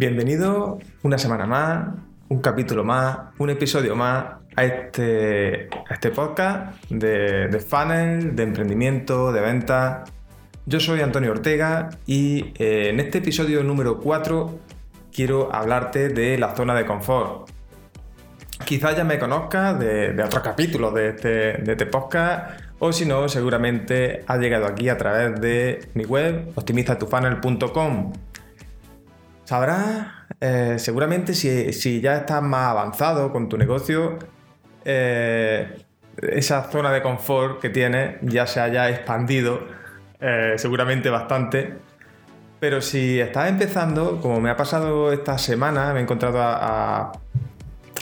Bienvenido 0.00 0.78
una 1.02 1.18
semana 1.18 1.44
más, 1.44 1.88
un 2.30 2.40
capítulo 2.40 2.84
más, 2.84 3.18
un 3.36 3.50
episodio 3.50 3.94
más 3.94 4.24
a 4.56 4.64
este, 4.64 5.68
a 5.90 5.92
este 5.92 6.08
podcast 6.08 6.82
de, 6.88 7.48
de 7.48 7.60
funnel, 7.60 8.34
de 8.34 8.44
emprendimiento, 8.44 9.30
de 9.30 9.42
venta. 9.42 10.04
Yo 10.64 10.80
soy 10.80 11.02
Antonio 11.02 11.32
Ortega 11.32 11.90
y 12.06 12.54
eh, 12.58 12.88
en 12.88 12.98
este 12.98 13.18
episodio 13.18 13.62
número 13.62 14.00
4 14.00 14.58
quiero 15.12 15.54
hablarte 15.54 16.08
de 16.08 16.38
la 16.38 16.56
zona 16.56 16.74
de 16.74 16.86
confort. 16.86 17.50
Quizás 18.64 18.96
ya 18.96 19.04
me 19.04 19.18
conozcas 19.18 19.78
de, 19.78 20.14
de 20.14 20.22
otros 20.22 20.42
capítulos 20.42 20.94
de 20.94 21.10
este, 21.10 21.28
de 21.62 21.72
este 21.72 21.84
podcast 21.84 22.58
o 22.78 22.90
si 22.90 23.04
no, 23.04 23.28
seguramente 23.28 24.24
has 24.26 24.38
llegado 24.38 24.64
aquí 24.64 24.88
a 24.88 24.96
través 24.96 25.38
de 25.42 25.90
mi 25.92 26.06
web 26.06 26.52
optimizatufunnel.com 26.54 28.14
Sabrás, 29.50 30.06
eh, 30.40 30.76
seguramente 30.78 31.34
si, 31.34 32.00
ya 32.00 32.18
estás 32.18 32.40
más 32.40 32.70
avanzado 32.70 33.32
con 33.32 33.48
tu 33.48 33.58
negocio, 33.58 34.16
eh, 34.84 35.82
esa 36.22 36.70
zona 36.70 36.92
de 36.92 37.02
confort 37.02 37.60
que 37.60 37.68
tienes 37.68 38.18
ya 38.22 38.46
se 38.46 38.60
haya 38.60 38.88
expandido 38.88 39.66
eh, 40.20 40.54
seguramente 40.56 41.10
bastante. 41.10 41.74
Pero 42.60 42.80
si 42.80 43.18
estás 43.18 43.48
empezando, 43.48 44.20
como 44.20 44.40
me 44.40 44.50
ha 44.50 44.56
pasado 44.56 45.12
esta 45.12 45.36
semana, 45.36 45.92
me 45.94 45.98
he 45.98 46.02
encontrado 46.04 46.40
a, 46.40 47.10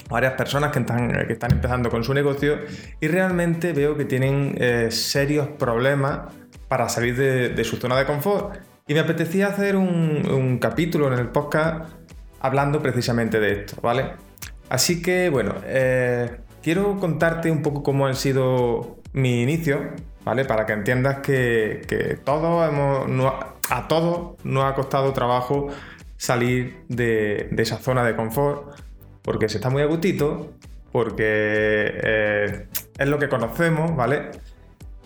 varias 0.07 0.33
personas 0.33 0.71
que 0.71 0.77
están, 0.81 1.25
que 1.25 1.33
están, 1.33 1.53
empezando 1.53 1.89
con 1.89 2.03
su 2.03 2.13
negocio 2.13 2.59
y 2.99 3.07
realmente 3.07 3.73
veo 3.73 3.97
que 3.97 4.05
tienen 4.05 4.91
serios 4.91 5.47
problemas 5.47 6.31
para 6.67 6.87
salir 6.89 7.15
de, 7.17 7.63
su 7.63 7.77
zona 7.77 7.97
de 7.97 8.05
confort. 8.05 8.68
Y 8.89 8.95
me 8.95 9.01
apetecía 9.01 9.49
hacer 9.49 9.75
un, 9.75 10.57
capítulo 10.59 11.13
en 11.13 11.19
el 11.19 11.27
podcast 11.27 11.91
hablando 12.39 12.81
precisamente 12.81 13.39
de 13.39 13.51
esto, 13.51 13.79
¿vale? 13.83 14.13
Así 14.67 15.03
que, 15.03 15.29
bueno, 15.29 15.53
eh, 15.63 16.39
quiero 16.63 16.97
contarte 16.97 17.51
un 17.51 17.61
poco 17.61 17.83
cómo 17.83 18.07
ha 18.07 18.15
sido 18.15 18.97
mi 19.13 19.43
inicio, 19.43 19.91
¿vale? 20.25 20.43
Para 20.43 20.65
que 20.65 20.73
entiendas 20.73 21.19
que, 21.19 22.17
todos 22.23 22.67
hemos, 22.67 23.31
a 23.69 23.87
todos 23.87 24.43
nos 24.43 24.63
ha 24.65 24.73
costado 24.73 25.13
trabajo 25.13 25.67
salir 26.17 26.83
de, 26.87 27.47
esa 27.59 27.77
zona 27.77 28.03
de 28.03 28.15
confort, 28.15 28.75
porque 29.21 29.49
se 29.49 29.57
está 29.57 29.69
muy 29.69 29.83
a 29.83 29.85
gustito, 29.85 30.55
porque 30.91 31.21
eh, 31.27 32.67
es 32.97 33.07
lo 33.07 33.19
que 33.19 33.29
conocemos, 33.29 33.95
¿vale? 33.95 34.31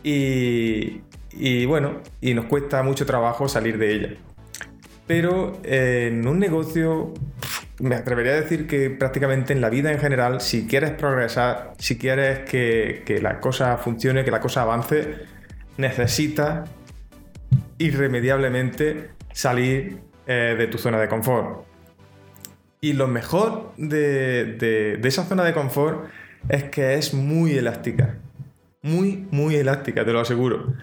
Y, 0.06 1.02
y 1.38 1.66
bueno, 1.66 2.02
y 2.22 2.34
nos 2.34 2.45
cuesta 2.45 2.84
mucho 2.84 3.06
trabajo 3.06 3.48
salir 3.48 3.78
de 3.78 3.94
ella. 3.94 4.09
Pero 5.08 5.59
eh, 5.64 6.09
en 6.12 6.28
un 6.28 6.39
negocio, 6.39 7.14
me 7.80 7.95
atrevería 7.95 8.34
a 8.34 8.42
decir 8.42 8.67
que 8.67 8.89
prácticamente 8.89 9.54
en 9.54 9.61
la 9.61 9.70
vida 9.70 9.92
en 9.92 10.00
general, 10.00 10.42
si 10.42 10.67
quieres 10.67 10.92
progresar, 10.92 11.73
si 11.78 11.98
quieres 11.98 12.39
que, 12.50 13.04
que 13.06 13.22
la 13.22 13.39
cosa 13.39 13.78
funcione, 13.78 14.23
que 14.23 14.31
la 14.31 14.39
cosa 14.39 14.61
avance, 14.61 15.16
necesitas 15.78 16.70
irremediablemente 17.78 19.09
salir 19.34 19.98
eh, 20.28 20.56
de 20.58 20.67
tu 20.67 20.78
zona 20.78 21.00
de 21.00 21.09
confort. 21.09 21.66
Y 22.80 22.94
lo 22.94 23.08
mejor 23.08 23.73
de, 23.78 24.45
de 25.00 25.08
esa 25.08 25.23
zona 25.23 25.44
de 25.44 25.54
confort 25.54 26.09
es 26.50 26.66
que 26.66 26.95
es 26.95 27.14
muy 27.14 27.58
elástica. 27.58 28.17
Muy, 28.81 29.28
muy 29.31 29.56
elástica, 29.56 30.04
te 30.04 30.11
lo 30.11 30.20
aseguro 30.20 30.73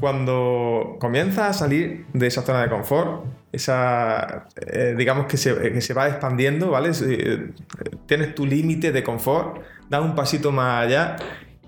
cuando 0.00 0.96
comienza 0.98 1.48
a 1.48 1.52
salir 1.52 2.06
de 2.12 2.26
esa 2.26 2.42
zona 2.42 2.62
de 2.62 2.70
confort, 2.70 3.24
esa, 3.52 4.46
eh, 4.56 4.94
digamos 4.96 5.26
que 5.26 5.36
se, 5.36 5.92
va 5.92 6.08
expandiendo, 6.08 6.70
¿vale? 6.70 6.90
Eh, 7.02 7.50
tienes 8.06 8.34
tu 8.34 8.46
límite 8.46 8.92
de 8.92 9.02
confort, 9.02 9.62
da 9.88 10.00
un 10.00 10.14
pasito 10.14 10.52
más 10.52 10.86
allá 10.86 11.16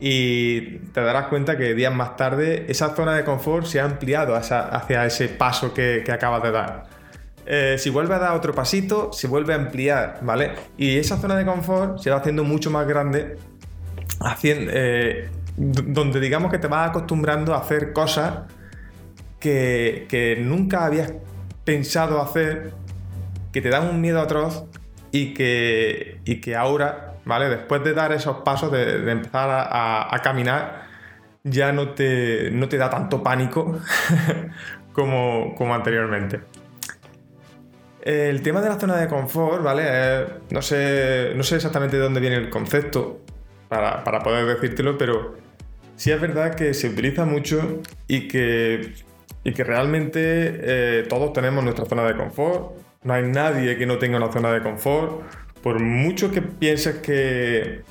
y 0.01 0.79
te 0.93 1.01
darás 1.01 1.27
cuenta 1.27 1.57
que 1.57 1.75
días 1.75 1.95
más 1.95 2.17
tarde 2.17 2.67
esa 2.69 2.95
zona 2.95 3.15
de 3.15 3.25
confort 3.25 3.67
se 3.67 3.81
ha 3.81 3.85
ampliado 3.85 4.35
hacia, 4.35 5.07
ese 5.07 5.29
paso 5.29 5.75
que, 5.75 6.05
acabas 6.11 6.43
de 6.43 6.51
dar. 6.51 6.85
Eh, 7.45 7.77
si 7.79 7.91
vuelve 7.91 8.15
a 8.15 8.19
dar 8.19 8.33
otro 8.37 8.55
pasito, 8.55 9.13
se 9.13 9.27
vuelve 9.27 9.53
a 9.53 9.57
ampliar, 9.57 10.21
¿vale? 10.23 10.53
Y 10.79 10.97
esa 10.97 11.19
zona 11.19 11.37
de 11.37 11.45
confort 11.45 11.99
se 11.99 12.11
va 12.11 12.17
haciendo 12.17 12.45
mucho 12.45 12.71
más 12.71 12.87
grande, 12.87 13.37
haciendo, 14.21 14.73
donde 15.57 16.21
digamos 16.21 16.51
que 16.51 16.59
te 16.59 16.67
vas 16.67 16.91
acostumbrando 16.91 17.55
a 17.55 17.59
hacer 17.59 17.93
cosas 17.93 18.45
que, 19.43 20.39
nunca 20.41 20.87
habías 20.87 21.13
pensado 21.65 22.21
hacer, 22.21 22.73
que 23.53 23.61
te 23.61 23.69
dan 23.69 23.89
un 23.89 24.01
miedo 24.01 24.21
atroz 24.21 24.65
y 25.11 25.35
que, 25.35 26.21
y 26.25 26.41
que 26.41 26.57
ahora, 26.57 27.17
¿vale? 27.25 27.49
Después 27.49 27.83
de 27.85 27.93
dar 27.93 28.13
esos 28.13 28.39
pasos, 28.39 28.71
de, 28.73 29.11
empezar 29.11 29.49
a, 29.51 30.21
caminar, 30.23 30.87
ya 31.45 31.73
no 31.73 31.91
te, 31.91 32.51
no 32.53 32.69
te 32.69 32.79
da 32.79 32.89
tanto 32.89 33.23
pánico 33.23 33.79
como, 34.93 35.55
como 35.57 35.75
anteriormente. 35.75 36.41
El 38.01 38.43
tema 38.43 38.61
de 38.61 38.69
la 38.69 38.81
zona 38.81 38.97
de 38.97 39.07
confort, 39.07 39.63
¿vale? 39.63 40.27
no, 40.51 40.63
sé, 40.63 41.33
no 41.37 41.43
sé 41.45 41.57
exactamente 41.57 41.97
de 41.97 42.03
dónde 42.03 42.21
viene 42.21 42.37
el 42.37 42.51
concepto 42.51 43.21
para, 43.69 44.03
para 44.03 44.21
poder 44.21 44.45
decírtelo, 44.47 44.99
pero 44.99 45.42
sí 45.97 46.11
es 46.11 46.21
verdad 46.21 46.55
que 46.55 46.75
se 46.75 46.89
utiliza 46.89 47.25
mucho 47.25 47.81
y 48.09 48.29
que, 48.29 48.95
y 49.45 49.53
que 49.53 49.65
realmente 49.65 50.21
eh, 50.23 51.07
todos 51.09 51.33
tenemos 51.33 51.63
nuestra 51.65 51.87
zona 51.87 52.05
de 52.05 52.17
confort. 52.17 52.73
No 53.03 53.15
hay 53.15 53.25
nadie 53.25 53.77
que 53.77 53.87
no 53.87 53.99
tenga 53.99 54.17
una 54.17 54.31
zona 54.31 54.53
de 54.53 54.63
confort. 54.63 55.23
Por 55.63 55.81
mucho 55.81 56.31
que 56.31 56.43
pienses 56.43 56.97
que, 56.97 57.83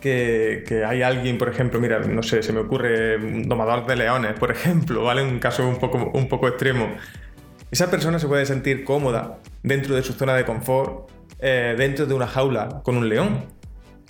que, 0.00 0.84
hay 0.86 1.02
alguien, 1.02 1.38
por 1.38 1.48
ejemplo, 1.48 1.80
mira, 1.80 2.00
no 2.00 2.22
sé, 2.22 2.42
se 2.42 2.52
me 2.52 2.60
ocurre 2.60 3.16
un 3.16 3.48
domador 3.48 3.86
de 3.86 3.96
leones, 3.96 4.34
por 4.34 4.50
ejemplo, 4.50 5.04
¿vale? 5.04 5.22
Un 5.22 5.38
caso 5.38 5.66
un 5.66 5.76
poco, 5.78 6.10
un 6.14 6.28
poco 6.28 6.48
extremo. 6.48 6.88
Esa 7.70 7.90
persona 7.90 8.18
se 8.18 8.26
puede 8.26 8.46
sentir 8.46 8.84
cómoda 8.84 9.38
dentro 9.62 9.94
de 9.94 10.02
su 10.02 10.12
zona 10.14 10.34
de 10.34 10.44
confort, 10.44 11.10
eh, 11.40 11.74
dentro 11.76 12.06
de 12.06 12.14
una 12.14 12.26
jaula 12.26 12.80
con 12.82 12.96
un 12.96 13.08
león, 13.08 13.44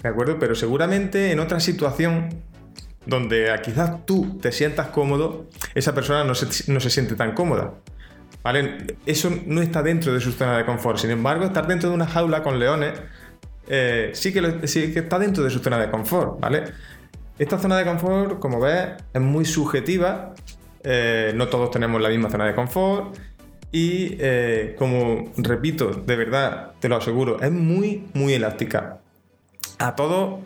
¿de 0.03 0.09
acuerdo? 0.09 0.39
Pero 0.39 0.55
seguramente 0.55 1.33
en 1.33 1.41
otra 1.41 1.61
situación 1.61 2.29
donde 3.09 3.51
quizás 3.65 4.05
tú 4.05 4.39
te 4.39 4.53
sientas 4.53 4.89
cómodo, 4.89 5.47
esa 5.75 5.95
persona 5.95 6.25
no 6.25 6.35
se, 6.35 6.91
siente 6.91 7.17
tan 7.17 7.33
cómoda. 7.33 7.75
¿Vale? 8.43 8.97
Eso 9.07 9.33
no 9.47 9.63
está 9.63 9.83
dentro 9.83 10.13
de 10.13 10.21
su 10.21 10.31
zona 10.33 10.59
de 10.59 10.65
confort. 10.65 10.99
Sin 10.99 11.11
embargo, 11.11 11.45
estar 11.45 11.67
dentro 11.67 11.89
de 11.89 11.95
una 11.95 12.07
jaula 12.07 12.43
con 12.43 12.59
leones 12.59 12.93
eh, 13.67 14.11
sí, 14.15 14.33
que 14.33 14.41
que 14.93 14.99
está 14.99 15.19
dentro 15.19 15.43
de 15.43 15.51
su 15.51 15.59
zona 15.59 15.79
de 15.79 15.91
confort. 15.91 16.39
¿vale? 16.39 16.65
Esta 17.39 17.59
zona 17.59 17.79
de 17.79 17.85
confort, 17.85 18.39
como 18.39 18.61
ves, 18.61 18.91
es 19.13 19.21
muy 19.21 19.47
subjetiva. 19.47 20.35
Eh, 20.85 21.33
no 21.35 21.49
todos 21.49 21.71
tenemos 21.71 22.01
la 22.01 22.11
misma 22.11 22.31
zona 22.31 22.45
de 22.45 22.55
confort. 22.55 23.17
Y 23.73 24.17
eh, 24.19 24.75
como 24.79 25.33
repito, 25.39 25.91
de 25.91 26.17
verdad, 26.17 26.73
te 26.79 26.89
lo 26.89 26.97
aseguro, 26.97 27.41
es 27.41 27.51
muy, 27.51 28.07
muy 28.13 28.35
elástica. 28.35 28.99
A 29.79 29.95
todos 29.95 30.41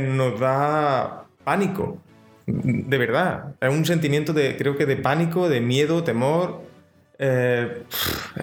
nos 0.00 0.40
da 0.40 1.26
pánico. 1.44 1.98
De 2.46 2.98
verdad. 2.98 3.54
Es 3.60 3.70
un 3.70 3.84
sentimiento 3.84 4.32
de, 4.32 4.56
creo 4.56 4.76
que 4.76 4.86
de 4.86 4.96
pánico, 4.96 5.48
de 5.48 5.60
miedo, 5.60 6.02
temor. 6.02 6.62
Eh, 7.18 7.82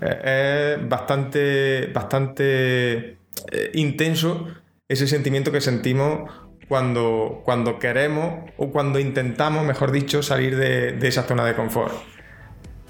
es 0.02 0.88
bastante, 0.88 1.88
bastante 1.88 3.18
eh, 3.52 3.72
intenso 3.74 4.48
ese 4.88 5.08
sentimiento 5.08 5.52
que 5.52 5.62
sentimos 5.62 6.30
cuando, 6.68 7.42
cuando 7.44 7.80
queremos 7.80 8.52
o 8.58 8.70
cuando 8.72 9.00
intentamos, 9.00 9.66
mejor 9.66 9.92
dicho, 9.92 10.22
salir 10.22 10.56
de, 10.56 10.96
esa 11.08 11.24
zona 11.24 11.44
de 11.44 11.56
confort. 11.56 11.94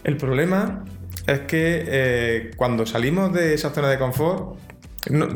El 0.03 0.17
problema 0.17 0.83
es 1.25 1.41
que 1.41 1.83
eh, 1.87 2.51
cuando 2.57 2.85
salimos 2.85 3.33
de 3.33 3.53
esa 3.53 3.71
zona 3.71 3.87
de 3.89 3.97
confort, 3.97 4.57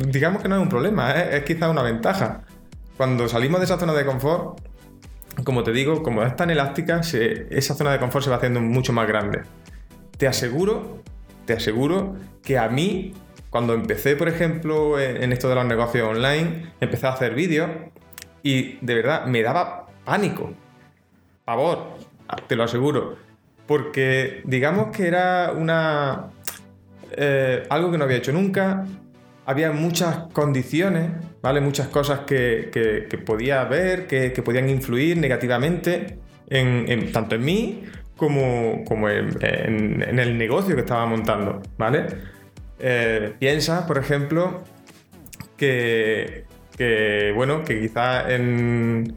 digamos 0.08 0.42
que 0.42 0.50
no 0.50 0.58
es 0.58 0.62
un 0.62 0.70
problema, 0.70 1.12
es 1.14 1.44
quizá 1.44 1.70
una 1.70 1.82
ventaja 1.82 2.44
cuando 3.02 3.28
salimos 3.28 3.60
de 3.60 3.66
esa 3.66 3.80
zona 3.80 3.94
de 3.94 4.06
confort, 4.06 4.60
como 5.44 5.64
te 5.64 5.72
digo, 5.72 6.04
como 6.04 6.24
es 6.24 6.36
tan 6.36 6.50
elástica, 6.50 7.02
esa 7.02 7.76
zona 7.76 7.92
de 7.92 8.00
confort 8.00 8.24
se 8.24 8.30
va 8.30 8.38
haciendo 8.38 8.62
mucho 8.62 8.94
más 8.94 9.08
grande. 9.08 9.42
Te 10.18 10.28
aseguro, 10.28 11.02
te 11.46 11.54
aseguro 11.54 12.16
que 12.44 12.58
a 12.58 12.70
mí, 12.70 13.14
cuando 13.50 13.74
empecé, 13.74 14.16
por 14.16 14.28
ejemplo, 14.28 15.00
en, 15.00 15.32
esto 15.32 15.50
de 15.50 15.56
los 15.56 15.66
negocios 15.66 16.08
online, 16.08 16.74
empecé 16.80 17.08
a 17.08 17.14
hacer 17.14 17.34
vídeos 17.34 17.70
y 18.44 18.78
de 18.82 18.96
verdad 18.96 19.26
me 19.26 19.42
daba 19.42 19.88
pánico, 20.06 20.54
pavor, 21.46 21.98
te 22.48 22.56
lo 22.56 22.64
aseguro. 22.64 23.16
Porque 23.68 24.42
digamos 24.46 24.96
que 24.96 25.08
era 25.08 25.54
una. 25.56 26.30
Eh, 27.12 27.66
algo 27.70 27.92
que 27.92 27.98
no 27.98 28.04
había 28.04 28.18
hecho 28.18 28.32
nunca, 28.32 28.86
había 29.46 29.72
muchas 29.72 30.28
condiciones, 30.34 31.12
¿vale? 31.42 31.62
Muchas 31.62 31.88
cosas 31.88 32.22
que, 32.22 33.08
podía 33.26 33.64
ver, 33.66 34.08
que, 34.08 34.42
podían 34.44 34.70
influir 34.70 35.18
negativamente, 35.18 36.20
en, 36.50 37.12
tanto 37.12 37.36
en 37.36 37.46
mí 37.46 37.84
como, 38.18 38.84
como 38.86 39.10
en, 39.10 40.20
el 40.20 40.38
negocio 40.38 40.76
que 40.76 40.82
estaba 40.82 41.06
montando, 41.06 41.62
¿vale? 41.78 42.08
eh, 42.82 43.34
piensa, 43.40 43.86
por 43.86 43.98
ejemplo, 43.98 44.64
que, 45.56 46.46
bueno, 47.36 47.64
que 47.64 47.80
quizás 47.80 48.30
en, 48.30 49.16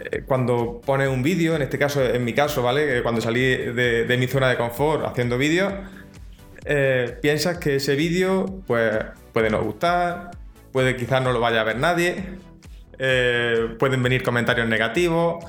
eh, 0.00 0.22
cuando 0.26 0.80
pones 0.84 1.08
un 1.08 1.22
vídeo, 1.22 1.54
en 1.54 1.62
este 1.62 1.78
caso, 1.78 2.02
en 2.02 2.24
mi 2.24 2.32
caso, 2.32 2.62
¿vale? 2.62 3.02
Cuando 3.02 3.20
salí 3.20 3.42
de, 3.42 4.16
mi 4.18 4.26
zona 4.26 4.48
de 4.48 4.56
confort 4.56 5.04
haciendo 5.04 5.36
vídeos, 5.36 5.72
eh, 6.64 7.18
piensas 7.20 7.58
que 7.58 7.76
ese 7.76 7.94
vídeo, 7.96 8.46
pues, 8.66 8.92
puede 9.32 9.50
no 9.50 9.62
gustar, 9.62 10.30
puede 10.76 10.94
quizás 10.94 11.22
no 11.22 11.32
lo 11.32 11.40
vaya 11.40 11.62
a 11.62 11.64
ver 11.64 11.78
nadie, 11.78 12.22
pueden 13.78 14.02
venir 14.02 14.22
comentarios 14.22 14.68
negativos, 14.68 15.42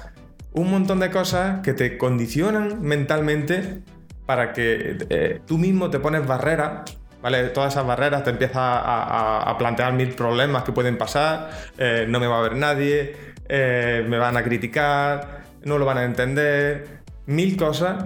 un 0.53 0.71
montón 0.71 1.01
de 1.01 1.11
cosas 1.11 1.59
que 1.63 1.73
te 1.73 1.97
condicionan 1.97 2.81
mentalmente 2.81 3.81
para 4.25 4.53
que 4.53 5.41
tú 5.45 5.57
mismo 5.57 5.89
te 5.89 5.99
pones 5.99 6.25
barreras 6.25 6.97
¿vale? 7.21 7.49
Todas 7.49 7.73
esas 7.73 7.85
barreras 7.85 8.23
te 8.23 8.29
empiezas 8.29 8.57
a, 8.57 9.55
plantear 9.59 9.93
mil 9.93 10.09
problemas 10.09 10.63
que 10.63 10.71
pueden 10.71 10.97
pasar, 10.97 11.49
eh, 11.77 12.05
no 12.07 12.19
me 12.19 12.27
va 12.27 12.39
a 12.39 12.41
ver 12.41 12.55
nadie, 12.55 13.15
eh, 13.49 14.05
me 14.07 14.17
van 14.17 14.37
a 14.37 14.43
criticar, 14.43 15.43
no 15.63 15.77
lo 15.77 15.85
van 15.85 15.97
a 15.97 16.03
entender, 16.03 17.01
mil 17.25 17.57
cosas 17.57 18.05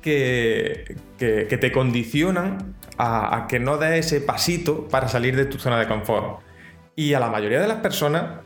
que, 0.00 0.96
te 1.18 1.72
condicionan 1.72 2.76
a, 2.98 3.46
que 3.48 3.58
no 3.58 3.76
des 3.78 4.06
ese 4.06 4.20
pasito 4.20 4.88
para 4.88 5.08
salir 5.08 5.36
de 5.36 5.44
tu 5.44 5.58
zona 5.58 5.78
de 5.78 5.86
confort. 5.86 6.40
Y 6.94 7.14
a 7.14 7.20
la 7.20 7.28
mayoría 7.28 7.60
de 7.60 7.68
las 7.68 7.78
personas, 7.78 8.40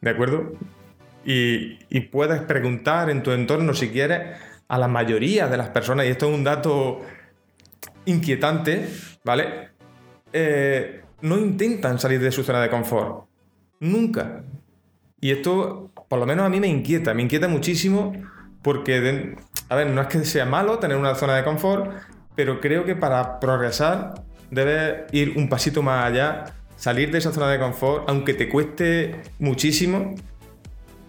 ¿de 0.00 0.10
acuerdo? 0.10 0.52
Y, 1.24 1.78
y 1.88 2.00
puedes 2.00 2.42
preguntar 2.42 3.10
en 3.10 3.22
tu 3.22 3.30
entorno 3.30 3.72
si 3.74 3.90
quieres 3.90 4.38
a 4.68 4.78
la 4.78 4.88
mayoría 4.88 5.46
de 5.48 5.56
las 5.56 5.68
personas, 5.68 6.06
y 6.06 6.08
esto 6.08 6.28
es 6.28 6.34
un 6.34 6.44
dato 6.44 7.02
inquietante, 8.06 8.88
¿vale? 9.24 9.70
Eh, 10.32 11.02
no 11.22 11.38
intentan 11.38 11.98
salir 11.98 12.20
de 12.20 12.32
su 12.32 12.42
zona 12.42 12.60
de 12.60 12.70
confort. 12.70 13.26
Nunca. 13.80 14.44
Y 15.20 15.30
esto, 15.30 15.90
por 16.08 16.18
lo 16.18 16.26
menos 16.26 16.44
a 16.44 16.48
mí 16.48 16.60
me 16.60 16.68
inquieta, 16.68 17.14
me 17.14 17.22
inquieta 17.22 17.48
muchísimo 17.48 18.12
porque, 18.62 19.36
a 19.68 19.74
ver, 19.74 19.88
no 19.88 20.00
es 20.00 20.08
que 20.08 20.24
sea 20.24 20.44
malo 20.44 20.78
tener 20.78 20.96
una 20.96 21.14
zona 21.14 21.36
de 21.36 21.44
confort, 21.44 21.92
pero 22.34 22.60
creo 22.60 22.84
que 22.84 22.96
para 22.96 23.40
progresar 23.40 24.14
debes 24.50 25.12
ir 25.12 25.34
un 25.36 25.48
pasito 25.48 25.82
más 25.82 26.06
allá, 26.06 26.44
salir 26.76 27.10
de 27.10 27.18
esa 27.18 27.32
zona 27.32 27.48
de 27.48 27.58
confort, 27.58 28.08
aunque 28.08 28.34
te 28.34 28.48
cueste 28.48 29.16
muchísimo, 29.38 30.14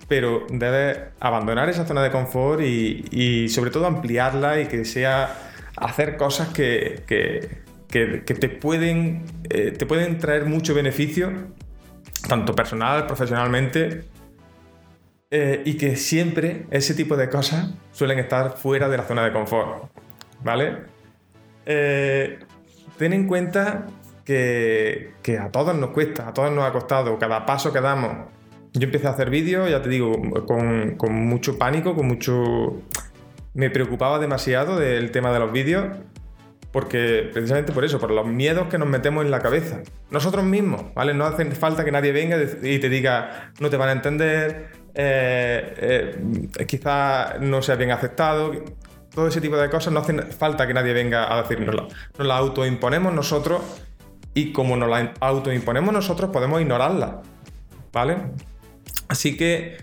pero 0.07 0.45
debes 0.49 0.99
abandonar 1.19 1.69
esa 1.69 1.85
zona 1.85 2.03
de 2.03 2.11
confort 2.11 2.61
y, 2.61 3.05
y 3.11 3.49
sobre 3.49 3.71
todo 3.71 3.87
ampliarla 3.87 4.61
y 4.61 4.67
que 4.67 4.85
sea 4.85 5.35
hacer 5.77 6.17
cosas 6.17 6.49
que, 6.49 7.03
te, 7.87 8.49
pueden, 8.49 9.23
eh, 9.49 9.71
te 9.71 9.85
pueden 9.85 10.17
traer 10.17 10.45
mucho 10.45 10.73
beneficio, 10.73 11.31
tanto 12.27 12.55
personal, 12.55 13.07
profesionalmente, 13.07 14.05
eh, 15.31 15.61
y 15.65 15.75
que 15.75 15.95
siempre 15.95 16.65
ese 16.71 16.93
tipo 16.93 17.17
de 17.17 17.29
cosas 17.29 17.73
suelen 17.91 18.19
estar 18.19 18.57
fuera 18.57 18.89
de 18.89 18.97
la 18.97 19.03
zona 19.03 19.23
de 19.23 19.31
confort. 19.31 19.89
¿Vale? 20.43 20.94
Eh, 21.65 22.39
ten 22.97 23.13
en 23.13 23.27
cuenta 23.27 23.87
que, 24.23 25.13
a 25.39 25.49
todos 25.51 25.75
nos 25.75 25.91
cuesta, 25.91 26.27
a 26.29 26.33
todos 26.33 26.51
nos 26.51 26.63
ha 26.63 26.71
costado, 26.71 27.17
cada 27.19 27.45
paso 27.45 27.71
que 27.71 27.81
damos. 27.81 28.27
Yo 28.73 28.83
empecé 28.83 29.07
a 29.07 29.11
hacer 29.11 29.29
vídeos, 29.29 29.69
ya 29.69 29.81
te 29.81 29.89
digo, 29.89 30.13
con, 30.45 30.97
mucho 31.27 31.57
pánico, 31.57 31.95
con 31.95 32.07
mucho 32.07 32.81
me 33.53 33.69
preocupaba 33.69 34.19
demasiado 34.19 34.77
del 34.77 35.11
tema 35.11 35.31
de 35.31 35.39
los 35.39 35.51
vídeos 35.51 35.85
porque 36.75 37.29
precisamente 37.31 37.71
por 37.71 37.85
eso, 37.85 38.01
por 38.01 38.11
los 38.11 38.27
miedos 38.27 38.67
que 38.67 38.77
nos 38.77 38.89
metemos 38.89 39.23
en 39.23 39.31
la 39.31 39.39
cabeza. 39.39 39.81
Nosotros 40.11 40.43
mismos, 40.43 40.93
¿vale? 40.93 41.13
No 41.13 41.23
hace 41.23 41.49
falta 41.51 41.85
que 41.85 41.91
nadie 41.93 42.11
venga 42.11 42.37
y 42.63 42.79
te 42.79 42.89
diga, 42.89 43.53
no 43.61 43.69
te 43.69 43.77
van 43.77 43.87
a 43.87 43.91
entender, 43.93 44.71
eh, 44.93 46.11
eh, 46.57 46.65
quizás 46.65 47.39
no 47.39 47.61
sea 47.61 47.75
bien 47.75 47.91
aceptado. 47.91 48.51
Todo 49.15 49.27
ese 49.27 49.41
tipo 49.41 49.57
de 49.57 49.69
cosas 49.69 49.93
no 49.93 50.01
hace 50.01 50.13
falta 50.23 50.67
que 50.67 50.73
nadie 50.73 50.93
venga 50.93 51.33
a 51.33 51.41
decírnoslo. 51.41 51.87
Nos 52.17 52.27
las 52.27 52.37
autoimponemos 52.37 53.13
nosotros 53.13 53.61
y 54.33 54.51
como 54.51 54.75
nos 54.75 54.89
las 54.89 55.09
autoimponemos 55.21 55.93
nosotros 55.93 56.29
podemos 56.29 56.61
ignorarlas, 56.61 57.25
¿vale? 57.91 58.17
Así 59.07 59.37
que 59.37 59.77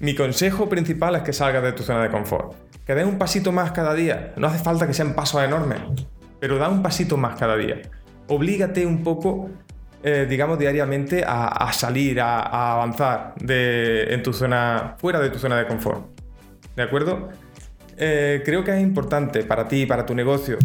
mi 0.00 0.14
consejo 0.14 0.68
principal 0.68 1.16
es 1.16 1.22
que 1.22 1.32
salgas 1.32 1.62
de 1.62 1.72
tu 1.72 1.82
zona 1.82 2.02
de 2.02 2.10
confort 2.10 2.54
que 2.86 2.94
des 2.94 3.04
un 3.04 3.18
pasito 3.18 3.50
más 3.52 3.72
cada 3.72 3.94
día. 3.94 4.32
No 4.36 4.46
hace 4.46 4.62
falta 4.62 4.86
que 4.86 4.94
sean 4.94 5.14
pasos 5.14 5.42
enormes, 5.42 5.80
pero 6.38 6.56
da 6.56 6.68
un 6.68 6.82
pasito 6.82 7.16
más 7.16 7.38
cada 7.38 7.56
día. 7.56 7.82
Oblígate 8.28 8.86
un 8.86 9.02
poco, 9.02 9.50
eh, 10.04 10.26
digamos, 10.28 10.58
diariamente 10.58 11.24
a, 11.26 11.72
salir, 11.72 12.20
a, 12.20 12.74
avanzar 12.74 13.34
de, 13.40 14.14
en 14.14 14.22
tu 14.22 14.32
zona, 14.32 14.94
fuera 14.98 15.18
de 15.18 15.30
tu 15.30 15.38
zona 15.38 15.58
de 15.58 15.66
confort. 15.66 16.06
¿De 16.76 16.82
acuerdo? 16.82 17.28
Eh, 17.98 18.42
creo 18.44 18.62
que 18.62 18.72
es 18.72 18.82
importante 18.82 19.42
para 19.44 19.66
ti, 19.66 19.86
para 19.86 20.04
tu 20.04 20.14
negocio, 20.14 20.58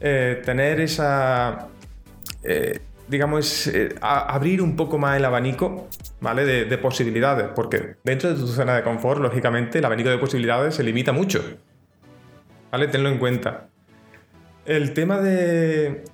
eh, 0.00 0.42
tener 0.44 0.80
esa 0.80 1.68
digamos, 3.08 3.68
eh, 3.68 3.94
abrir 4.00 4.60
un 4.62 4.76
poco 4.76 4.98
más 4.98 5.16
el 5.16 5.24
abanico, 5.24 5.88
¿vale? 6.20 6.44
De, 6.44 6.78
posibilidades, 6.78 7.48
porque 7.54 7.96
dentro 8.04 8.32
de 8.32 8.36
tu 8.36 8.46
zona 8.46 8.76
de 8.76 8.82
confort, 8.82 9.20
lógicamente, 9.20 9.78
el 9.78 9.84
abanico 9.84 10.10
de 10.10 10.18
posibilidades 10.18 10.74
se 10.74 10.82
limita 10.82 11.12
mucho, 11.12 11.42
¿vale? 12.70 12.88
Tenlo 12.88 13.08
en 13.08 13.18
cuenta. 13.18 13.68
El 14.64 14.92
tema 14.92 15.20
de, 15.20 16.04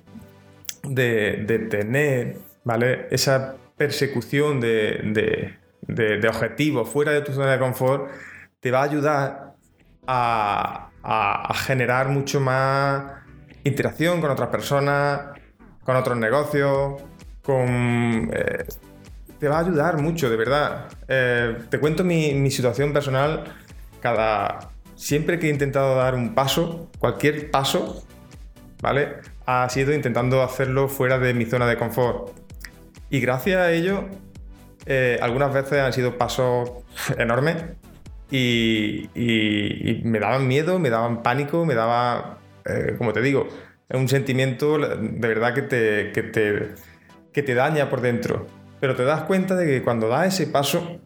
de, 0.83 1.67
tener, 1.69 2.37
¿vale? 2.63 3.07
Esa 3.09 3.55
persecución 3.75 4.61
de, 4.61 5.57
de, 5.81 6.27
objetivos 6.27 6.89
fuera 6.89 7.11
de 7.11 7.21
tu 7.21 7.33
zona 7.33 7.53
de 7.53 7.59
confort 7.59 8.11
te 8.59 8.71
va 8.71 8.81
a 8.81 8.83
ayudar 8.83 9.52
a, 10.07 10.89
generar 11.55 12.09
mucho 12.09 12.39
más 12.39 13.03
interacción 13.63 14.21
con 14.21 14.31
otras 14.31 14.49
personas, 14.49 15.39
con 15.83 15.95
otros 15.95 16.17
negocios. 16.17 17.01
Eh, 17.47 18.65
te 19.39 19.47
va 19.47 19.57
a 19.57 19.59
ayudar 19.59 19.97
mucho, 19.97 20.29
de 20.29 20.37
verdad. 20.37 20.87
Eh, 21.07 21.57
te 21.69 21.79
cuento 21.79 22.03
mi, 22.03 22.49
situación 22.51 22.93
personal. 22.93 23.43
Cada... 24.01 24.69
Siempre 24.95 25.39
que 25.39 25.47
he 25.47 25.49
intentado 25.49 25.95
dar 25.95 26.15
un 26.15 26.33
paso, 26.35 26.89
cualquier 26.99 27.51
paso, 27.51 28.05
¿vale? 28.81 29.17
Ha 29.45 29.67
sido 29.69 29.91
intentando 29.91 30.43
hacerlo 30.43 30.87
fuera 30.87 31.17
de 31.17 31.33
mi 31.33 31.45
zona 31.45 31.67
de 31.67 31.77
confort. 31.77 32.29
Y 33.09 33.19
gracias 33.19 33.57
a 33.57 33.71
ello, 33.71 34.05
eh, 34.85 35.19
algunas 35.21 35.53
veces 35.53 35.79
han 35.79 35.91
sido 35.91 36.17
pasos 36.17 36.71
enormes 37.17 37.63
y, 38.35 40.01
me 40.03 40.19
daban 40.19 40.47
miedo, 40.47 40.79
me 40.79 40.89
daban 40.89 41.21
pánico, 41.21 41.65
me 41.65 41.75
daba, 41.75 42.39
como 42.97 43.13
te 43.13 43.21
digo, 43.21 43.47
un 43.89 44.07
sentimiento 44.07 44.79
de 44.79 45.27
verdad 45.27 45.53
que 45.53 45.61
te, 45.61 46.11
que 46.11 46.23
te, 46.23 46.73
que 47.31 47.43
te 47.43 47.53
daña 47.53 47.89
por 47.89 48.01
dentro. 48.01 48.47
Pero 48.79 48.95
te 48.95 49.03
das 49.03 49.23
cuenta 49.23 49.55
de 49.55 49.65
que 49.65 49.83
cuando 49.83 50.09
das 50.09 50.33
ese 50.33 50.47
paso 50.47 50.99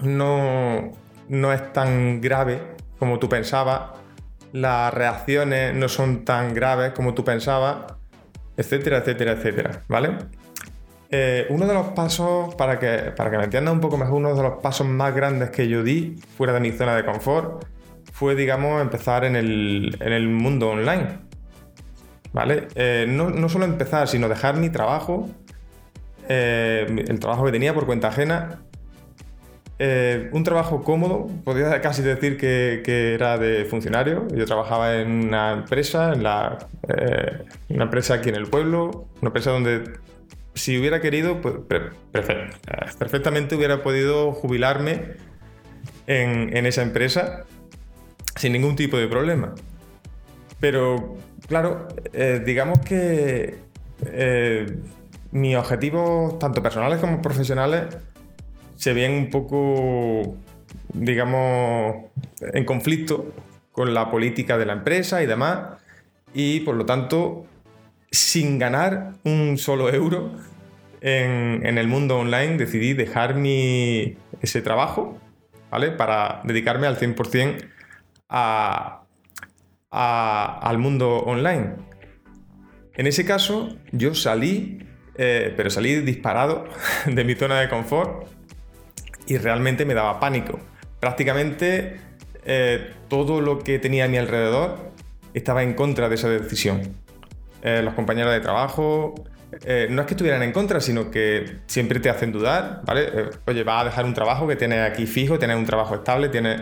no, 0.00 0.92
no 1.28 1.52
es 1.52 1.72
tan 1.72 2.20
grave 2.20 2.60
como 2.98 3.18
tú 3.18 3.28
pensabas, 3.28 3.98
las 4.52 4.94
reacciones 4.94 5.74
no 5.74 5.88
son 5.88 6.24
tan 6.24 6.54
graves 6.54 6.92
como 6.92 7.14
tú 7.14 7.24
pensabas, 7.24 7.94
etcétera, 8.56 8.98
etcétera, 8.98 9.32
etcétera, 9.32 9.82
¿vale? 9.88 10.10
Eh, 11.10 11.46
uno 11.48 11.66
de 11.66 11.72
los 11.72 11.88
pasos, 11.88 12.54
para 12.54 12.78
que, 12.78 13.12
para 13.16 13.30
que 13.30 13.38
me 13.38 13.44
entiendas 13.44 13.72
un 13.72 13.80
poco 13.80 13.96
mejor, 13.96 14.16
uno 14.16 14.34
de 14.34 14.42
los 14.42 14.60
pasos 14.60 14.86
más 14.86 15.14
grandes 15.14 15.50
que 15.50 15.66
yo 15.66 15.82
di 15.82 16.16
fuera 16.36 16.52
de 16.52 16.60
mi 16.60 16.70
zona 16.72 16.94
de 16.96 17.04
confort 17.04 17.64
fue, 18.12 18.34
digamos, 18.34 18.82
empezar 18.82 19.24
en 19.24 19.36
el, 19.36 19.96
en 20.00 20.12
el 20.12 20.28
mundo 20.28 20.70
online. 20.70 21.20
¿vale? 22.32 22.68
Eh, 22.74 23.06
no, 23.08 23.48
solo 23.48 23.64
empezar, 23.64 24.06
sino 24.06 24.28
dejar 24.28 24.56
mi 24.56 24.68
trabajo, 24.68 25.30
eh, 26.28 26.86
el 27.08 27.18
trabajo 27.20 27.46
que 27.46 27.52
tenía 27.52 27.72
por 27.72 27.86
cuenta 27.86 28.08
ajena, 28.08 28.60
un 30.32 30.42
trabajo 30.44 30.82
cómodo, 30.82 31.28
podría 31.44 31.80
casi 31.80 32.02
decir 32.02 32.36
que, 32.36 33.14
era 33.14 33.38
de 33.38 33.64
funcionario. 33.64 34.28
Yo 34.34 34.44
trabajaba 34.44 34.96
en 34.96 35.10
una 35.10 35.52
empresa, 35.52 36.12
en 36.12 36.22
la, 36.22 36.58
una 37.70 37.84
empresa 37.84 38.14
aquí 38.14 38.28
en 38.28 38.34
el 38.34 38.46
pueblo, 38.48 39.06
una 39.20 39.28
empresa 39.28 39.52
donde 39.52 39.84
si 40.58 40.78
hubiera 40.78 41.00
querido, 41.00 41.40
pues, 41.40 41.54
perfectamente 42.98 43.54
hubiera 43.54 43.82
podido 43.82 44.32
jubilarme 44.32 45.16
en, 46.06 46.66
esa 46.66 46.82
empresa 46.82 47.44
sin 48.36 48.52
ningún 48.52 48.76
tipo 48.76 48.96
de 48.98 49.08
problema. 49.08 49.54
Pero 50.60 51.16
Claro, 51.48 51.88
eh, 52.12 52.42
digamos 52.44 52.80
que 52.80 53.56
eh, 54.04 54.66
mis 55.30 55.56
objetivos, 55.56 56.38
tanto 56.38 56.62
personales 56.62 57.00
como 57.00 57.22
profesionales, 57.22 57.86
se 58.76 58.92
ven 58.92 59.12
un 59.12 59.30
poco, 59.30 60.36
digamos, 60.92 62.04
en 62.40 62.64
conflicto 62.66 63.32
con 63.72 63.94
la 63.94 64.10
política 64.10 64.58
de 64.58 64.66
la 64.66 64.74
empresa 64.74 65.22
y 65.22 65.26
demás. 65.26 65.80
Y 66.34 66.60
por 66.60 66.76
lo 66.76 66.84
tanto, 66.84 67.46
sin 68.10 68.58
ganar 68.58 69.14
un 69.24 69.56
solo 69.56 69.90
euro 69.90 70.32
en, 71.00 71.78
el 71.78 71.88
mundo 71.88 72.18
online, 72.18 72.56
decidí 72.56 72.94
dejar 72.94 73.34
mi, 73.34 74.16
ese 74.40 74.62
trabajo, 74.62 75.18
¿vale? 75.70 75.90
Para 75.90 76.40
dedicarme 76.44 76.86
al 76.86 76.98
100% 76.98 77.68
a, 78.28 79.02
al 79.90 80.78
mundo 80.78 81.18
online. 81.18 81.76
En 82.94 83.06
ese 83.06 83.24
caso, 83.24 83.76
yo 83.92 84.14
salí, 84.14 84.86
eh, 85.16 85.52
pero 85.56 85.70
salí 85.70 86.00
disparado 86.00 86.64
de 87.06 87.24
mi 87.24 87.34
zona 87.34 87.60
de 87.60 87.68
confort 87.68 88.26
y 89.26 89.38
realmente 89.38 89.84
me 89.84 89.94
daba 89.94 90.18
pánico. 90.18 90.58
Prácticamente 91.00 92.00
eh, 92.44 92.92
todo 93.08 93.40
lo 93.40 93.60
que 93.60 93.78
tenía 93.78 94.06
a 94.06 94.08
mi 94.08 94.16
alrededor 94.16 94.90
estaba 95.34 95.62
en 95.62 95.74
contra 95.74 96.08
de 96.08 96.16
esa 96.16 96.28
decisión. 96.28 96.96
Eh, 97.62 97.82
los 97.84 97.94
compañeros 97.94 98.32
de 98.32 98.40
trabajo, 98.40 99.14
eh, 99.64 99.88
no 99.90 100.02
es 100.02 100.06
que 100.06 100.14
estuvieran 100.14 100.42
en 100.42 100.52
contra, 100.52 100.80
sino 100.80 101.10
que 101.10 101.60
siempre 101.66 102.00
te 102.00 102.10
hacen 102.10 102.32
dudar, 102.32 102.82
¿vale? 102.84 103.08
Eh, 103.12 103.30
oye, 103.46 103.64
vas 103.64 103.82
a 103.82 103.84
dejar 103.86 104.04
un 104.04 104.14
trabajo 104.14 104.46
que 104.46 104.56
tienes 104.56 104.90
aquí 104.90 105.06
fijo, 105.06 105.38
tienes 105.38 105.56
un 105.56 105.64
trabajo 105.64 105.94
estable, 105.94 106.28
tienes 106.28 106.60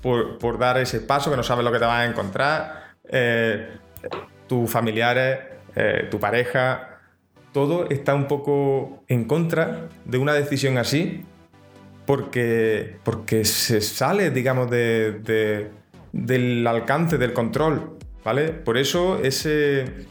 por, 0.00 0.58
dar 0.58 0.78
ese 0.78 1.00
paso 1.00 1.30
que 1.30 1.36
no 1.36 1.42
sabes 1.42 1.64
lo 1.64 1.72
que 1.72 1.78
te 1.78 1.84
vas 1.84 2.00
a 2.00 2.06
encontrar, 2.06 2.88
tus 4.46 4.70
familiares, 4.70 5.38
tu 6.10 6.20
pareja, 6.20 7.00
todo 7.52 7.88
está 7.88 8.14
un 8.14 8.28
poco 8.28 9.04
en 9.08 9.24
contra 9.24 9.88
de 10.04 10.18
una 10.18 10.34
decisión 10.34 10.78
así 10.78 11.24
porque, 12.08 12.96
porque 13.04 13.44
se 13.44 13.80
sale, 13.82 14.30
digamos, 14.30 14.70
de, 14.70 15.70
del 16.12 16.66
alcance 16.66 17.18
del 17.18 17.32
control, 17.32 17.98
¿vale? 18.24 18.48
Por 18.48 18.78
eso 18.78 19.18
ese 19.22 20.06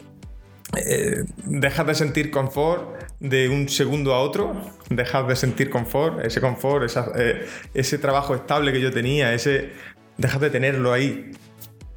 eh, 0.76 1.24
dejas 1.46 1.86
de 1.86 1.94
sentir 1.94 2.30
confort 2.30 3.00
de 3.20 3.48
un 3.48 3.68
segundo 3.68 4.14
a 4.14 4.20
otro, 4.20 4.54
dejas 4.90 5.26
de 5.26 5.34
sentir 5.34 5.70
confort, 5.70 6.24
ese 6.24 6.40
confort, 6.40 6.90
eh, 7.16 7.46
ese 7.72 7.98
trabajo 7.98 8.34
estable 8.34 8.72
que 8.72 8.80
yo 8.80 8.92
tenía, 8.92 9.32
ese, 9.32 9.70
dejas 10.18 10.40
de 10.40 10.50
tenerlo 10.50 10.92
ahí. 10.92 11.32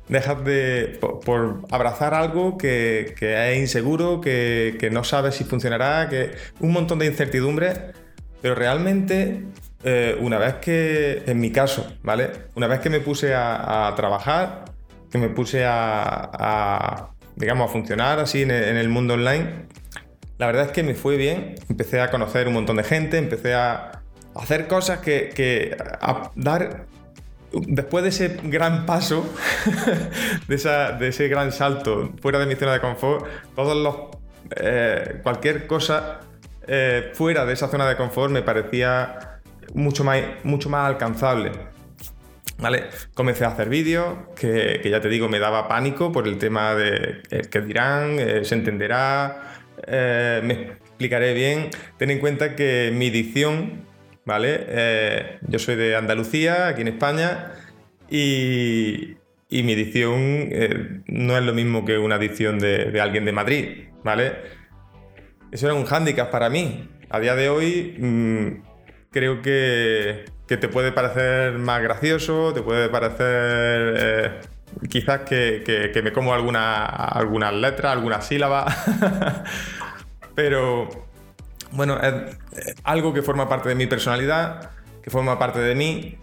Dejas 0.08 0.44
de, 0.44 1.00
por, 1.00 1.62
abrazar 1.70 2.14
algo 2.14 2.58
que, 2.58 3.14
es 3.20 3.58
inseguro, 3.58 4.20
que, 4.20 4.90
no 4.92 5.04
sabes 5.04 5.36
si 5.36 5.44
funcionará, 5.44 6.10
que 6.10 6.32
un 6.60 6.72
montón 6.74 7.00
de 7.00 7.06
incertidumbres, 7.06 7.80
pero 8.42 8.56
realmente 8.56 9.44
eh, 9.84 10.18
una 10.20 10.38
vez 10.38 10.56
que, 10.56 11.24
en 11.28 11.40
mi 11.40 11.52
caso, 11.52 11.94
¿vale? 12.04 12.30
Una 12.56 12.68
vez 12.68 12.80
que 12.82 12.90
me 12.90 13.00
puse 13.00 13.34
a, 13.34 13.94
trabajar, 13.96 14.66
que 15.10 15.18
me 15.18 15.30
puse 15.30 15.64
a 15.66 17.12
digamos, 17.42 17.70
a 17.70 17.74
funcionar 17.74 18.20
así 18.20 18.44
en 18.44 18.52
el, 18.52 18.88
mundo 18.88 19.16
online, 19.16 19.66
la 20.38 20.46
verdad 20.46 20.68
es 20.68 20.72
que 20.72 20.84
me 20.84 20.96
fue 20.96 21.18
bien. 21.18 21.56
Empecé 21.70 22.00
a 22.00 22.10
conocer 22.10 22.48
un 22.48 22.54
montón 22.54 22.78
de 22.78 22.84
gente, 22.84 23.18
empecé 23.18 23.54
a 23.54 24.04
hacer 24.36 24.68
cosas 24.68 25.00
que, 25.00 25.76
a 26.00 26.32
dar 26.36 26.86
después 27.52 28.04
de 28.04 28.10
ese 28.10 28.40
gran 28.44 28.86
paso, 28.86 29.26
de, 30.48 31.08
ese 31.08 31.28
gran 31.28 31.52
salto 31.52 32.12
fuera 32.22 32.40
de 32.40 32.46
mi 32.46 32.56
zona 32.56 32.74
de 32.74 32.80
confort, 32.80 33.28
todos 33.56 33.76
los, 33.76 33.96
eh, 34.56 35.20
cualquier 35.24 35.68
cosa 35.68 36.22
eh, 36.68 37.12
fuera 37.14 37.46
de 37.46 37.54
esa 37.54 37.68
zona 37.68 37.88
de 37.90 37.98
confort 37.98 38.32
me 38.32 38.44
parecía 38.44 39.42
mucho 39.74 40.04
más, 40.04 40.22
mucho 40.44 40.70
más 40.70 40.88
alcanzable. 40.88 41.52
¿Vale? 42.62 42.84
Comencé 43.16 43.44
a 43.44 43.50
hacer 43.50 43.70
vídeos, 43.70 44.18
que, 44.36 44.82
ya 44.86 45.02
te 45.02 45.10
digo, 45.10 45.28
me 45.28 45.40
daba 45.40 45.68
pánico 45.68 46.12
por 46.12 46.28
el 46.28 46.38
tema 46.38 46.76
de 46.76 47.24
eh, 47.32 47.42
qué 47.50 47.60
dirán, 47.62 48.20
eh, 48.20 48.46
se 48.46 48.54
entenderá, 48.54 49.64
eh, 49.88 50.42
me 50.44 50.54
explicaré 50.54 51.34
bien. 51.34 51.72
Ten 51.98 52.12
en 52.12 52.20
cuenta 52.20 52.56
que 52.56 52.92
mi 52.94 53.08
edición, 53.08 53.84
¿vale? 54.26 55.40
yo 55.48 55.58
soy 55.58 55.76
de 55.76 55.96
Andalucía, 55.96 56.68
aquí 56.68 56.82
en 56.82 56.90
España, 56.90 57.54
y, 58.10 59.18
mi 59.50 59.74
edición 59.74 60.50
no 61.08 61.38
es 61.38 61.44
lo 61.44 61.54
mismo 61.54 61.84
que 61.84 61.98
una 61.98 62.16
edición 62.16 62.60
de, 62.60 63.02
alguien 63.02 63.26
de 63.26 63.32
Madrid, 63.32 63.90
¿vale? 64.04 64.34
Eso 65.52 65.66
era 65.66 65.74
un 65.74 65.86
hándicap 65.86 66.30
para 66.30 66.50
mí. 66.50 66.88
A 67.10 67.20
día 67.20 67.36
de 67.36 67.50
hoy 67.50 67.96
mm, 68.00 68.64
creo 69.12 69.42
que 69.42 70.26
que 70.52 70.58
te 70.58 70.68
puede 70.68 70.92
parecer 70.92 71.54
más 71.60 71.82
gracioso, 71.82 72.52
te 72.54 72.62
puede 72.62 72.90
parecer 72.90 73.96
eh, 73.98 74.32
quizás 74.90 75.22
que, 75.22 76.02
me 76.04 76.12
como 76.12 76.34
alguna, 76.34 76.84
algunas 76.84 77.54
letras, 77.54 77.94
algunas 77.94 78.28
sílabas, 78.28 78.76
pero 80.36 80.90
bueno, 81.72 81.98
es 82.02 82.36
algo 82.84 83.14
que 83.14 83.22
forma 83.22 83.48
parte 83.48 83.70
de 83.70 83.76
mi 83.76 83.88
personalidad, 83.88 84.72
que 85.02 85.10
forma 85.10 85.40
parte 85.40 85.60
de 85.60 85.74
mí. 85.74 86.18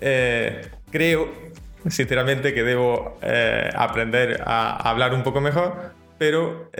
Eh, 0.00 0.70
creo, 0.92 1.32
sinceramente, 1.88 2.54
que 2.54 2.62
debo 2.62 3.18
eh, 3.22 3.70
aprender 3.74 4.40
a 4.46 4.88
hablar 4.88 5.12
un 5.14 5.24
poco 5.24 5.40
mejor, 5.40 5.94
pero 6.16 6.70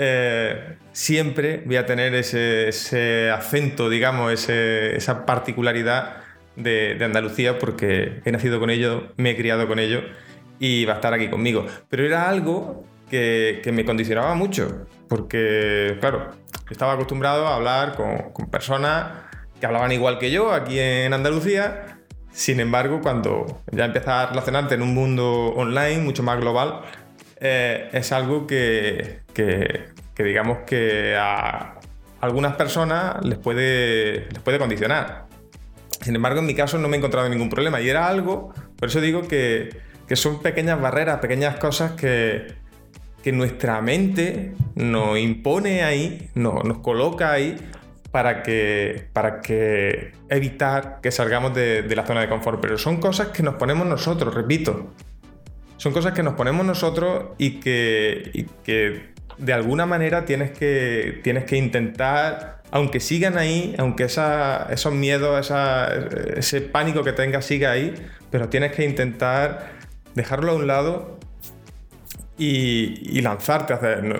siempre 0.92 1.60
voy 1.66 1.74
a 1.74 1.86
tener 1.86 2.14
ese, 2.14 3.32
acento, 3.32 3.90
digamos, 3.90 4.48
esa 4.48 5.26
particularidad 5.26 6.22
de, 6.56 6.98
Andalucía 7.04 7.58
porque 7.58 8.20
he 8.24 8.32
nacido 8.32 8.60
con 8.60 8.70
ello, 8.70 9.12
me 9.16 9.30
he 9.30 9.36
criado 9.36 9.66
con 9.66 9.78
ello 9.78 10.02
y 10.58 10.84
va 10.84 10.94
a 10.94 10.96
estar 10.96 11.14
aquí 11.14 11.28
conmigo. 11.28 11.66
Pero 11.88 12.04
era 12.04 12.28
algo 12.28 12.84
que, 13.10 13.62
me 13.72 13.84
condicionaba 13.84 14.34
mucho, 14.34 14.86
porque, 15.08 15.96
claro, 16.00 16.30
estaba 16.70 16.94
acostumbrado 16.94 17.46
a 17.46 17.56
hablar 17.56 17.94
con, 17.96 18.50
personas 18.50 19.12
que 19.60 19.66
hablaban 19.66 19.92
igual 19.92 20.18
que 20.18 20.30
yo 20.30 20.52
aquí 20.52 20.78
en 20.78 21.12
Andalucía. 21.12 21.98
Sin 22.32 22.58
embargo, 22.58 23.00
cuando 23.00 23.62
ya 23.70 23.84
empiezas 23.84 24.08
a 24.08 24.26
relacionarte 24.26 24.74
en 24.74 24.82
un 24.82 24.92
mundo 24.92 25.52
online 25.54 25.98
mucho 25.98 26.24
más 26.24 26.40
global, 26.40 26.80
eh, 27.40 27.88
es 27.92 28.10
algo 28.10 28.46
que, 28.46 29.20
que, 29.32 29.84
digamos 30.16 30.58
que 30.66 31.14
a 31.16 31.78
algunas 32.20 32.56
personas 32.56 33.24
les 33.24 33.38
puede, 33.38 34.26
les 34.30 34.38
puede 34.40 34.58
condicionar. 34.58 35.26
Sin 36.04 36.14
embargo, 36.14 36.40
en 36.40 36.46
mi 36.46 36.54
caso 36.54 36.76
no 36.76 36.86
me 36.86 36.96
he 36.96 36.98
encontrado 36.98 37.26
ningún 37.30 37.48
problema 37.48 37.80
y 37.80 37.88
era 37.88 38.06
algo, 38.06 38.52
por 38.76 38.90
eso 38.90 39.00
digo 39.00 39.26
que, 39.26 39.74
son 40.12 40.42
pequeñas 40.42 40.78
barreras, 40.78 41.18
pequeñas 41.18 41.56
cosas 41.56 41.92
que, 41.92 42.62
nuestra 43.32 43.80
mente 43.80 44.52
nos 44.74 45.18
impone 45.18 45.82
ahí, 45.82 46.28
nos, 46.34 46.62
nos 46.62 46.80
coloca 46.80 47.32
ahí 47.32 47.56
para 48.10 48.42
que, 48.42 49.08
para 49.14 49.40
que 49.40 50.12
evitar 50.28 51.00
que 51.02 51.10
salgamos 51.10 51.54
de, 51.54 51.90
la 51.96 52.06
zona 52.06 52.20
de 52.20 52.28
confort. 52.28 52.60
Pero 52.60 52.76
son 52.76 52.98
cosas 52.98 53.28
que 53.28 53.42
nos 53.42 53.54
ponemos 53.54 53.86
nosotros, 53.86 54.34
repito. 54.34 54.92
Son 55.78 55.94
cosas 55.94 56.12
que 56.12 56.22
nos 56.22 56.34
ponemos 56.34 56.66
nosotros 56.66 57.30
y 57.38 57.60
que, 57.60 58.46
que 58.62 59.14
de 59.38 59.52
alguna 59.54 59.86
manera 59.86 60.26
tienes 60.26 60.50
que, 60.50 61.22
tienes 61.24 61.44
que 61.44 61.56
intentar 61.56 62.62
aunque 62.74 62.98
sigan 62.98 63.38
ahí, 63.38 63.72
aunque 63.78 64.02
esos 64.02 64.92
miedos, 64.92 65.52
ese 66.36 66.60
pánico 66.60 67.04
que 67.04 67.12
tengas 67.12 67.46
siga 67.46 67.70
ahí, 67.70 67.94
pero 68.32 68.48
tienes 68.48 68.72
que 68.72 68.84
intentar 68.84 69.74
dejarlo 70.16 70.50
a 70.50 70.54
un 70.56 70.66
lado 70.66 71.20
y, 72.36 73.20
lanzarte 73.20 73.74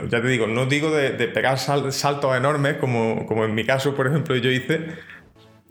ya 0.09 0.23
te 0.23 0.29
digo, 0.29 0.47
no 0.47 0.67
digo 0.67 0.93
de, 0.93 1.11
pegar 1.27 1.59
saltos 1.59 2.37
enormes, 2.37 2.77
como, 2.77 3.27
como 3.27 3.45
en 3.45 3.57
mi 3.57 3.67
caso, 3.67 3.97
por 3.97 4.07
ejemplo, 4.07 4.37
yo 4.37 4.53
hice, 4.53 4.87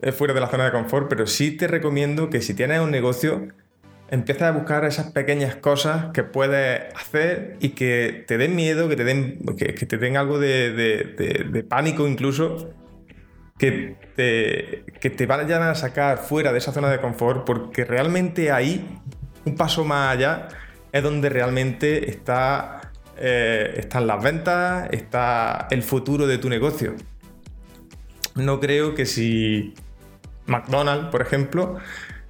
eh, 0.02 0.12
fuera 0.12 0.34
de 0.34 0.40
la 0.42 0.48
zona 0.48 0.66
de 0.66 0.72
confort, 0.72 1.08
pero 1.08 1.26
sí 1.26 1.56
te 1.56 1.66
recomiendo 1.66 2.28
que 2.28 2.42
si 2.42 2.52
tienes 2.52 2.80
un 2.80 2.90
negocio, 2.90 3.48
empieces 4.10 4.42
a 4.42 4.52
buscar 4.52 4.84
esas 4.84 5.12
pequeñas 5.12 5.56
cosas 5.56 6.12
que 6.12 6.22
puedes 6.22 6.94
hacer 6.94 7.56
y 7.60 7.70
que 7.70 8.24
te 8.26 8.38
den 8.38 8.54
miedo, 8.54 8.88
que 8.88 8.96
te 8.96 9.04
den, 9.04 9.40
que, 9.56 9.72
te 9.72 9.98
den 9.98 10.16
algo 10.16 10.38
de, 10.38 11.66
pánico 11.68 12.06
incluso, 12.06 12.70
que 13.58 13.96
te, 14.14 14.84
que 15.00 15.10
te 15.10 15.26
vayan 15.26 15.62
a 15.62 15.74
sacar 15.74 16.18
fuera 16.18 16.52
de 16.52 16.58
esa 16.58 16.72
zona 16.72 16.90
de 16.90 17.00
confort, 17.00 17.44
porque 17.44 17.84
realmente 17.84 18.50
ahí, 18.50 19.00
un 19.44 19.56
paso 19.56 19.84
más 19.84 20.14
allá, 20.16 20.48
es 20.92 21.02
donde 21.02 21.28
realmente 21.28 22.10
está, 22.10 22.92
eh, 23.16 23.74
están 23.78 24.06
las 24.06 24.22
ventas, 24.22 24.88
está 24.92 25.66
el 25.70 25.82
futuro 25.82 26.26
de 26.26 26.38
tu 26.38 26.48
negocio. 26.48 26.94
No 28.36 28.60
creo 28.60 28.94
que 28.94 29.06
si 29.06 29.74
McDonald's, 30.46 31.08
por 31.10 31.22
ejemplo, 31.22 31.78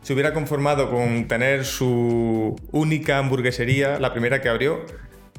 se 0.04 0.12
hubiera 0.12 0.34
conformado 0.34 0.90
con 0.90 1.26
tener 1.28 1.64
su 1.64 2.54
única 2.72 3.16
hamburguesería, 3.16 3.98
la 3.98 4.12
primera 4.12 4.42
que 4.42 4.50
abrió, 4.50 4.84